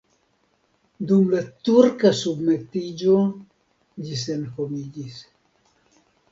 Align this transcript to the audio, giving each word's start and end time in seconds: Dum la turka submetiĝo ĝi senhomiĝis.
Dum 1.11 1.27
la 1.33 1.41
turka 1.67 2.13
submetiĝo 2.21 3.21
ĝi 4.09 4.19
senhomiĝis. 4.25 5.23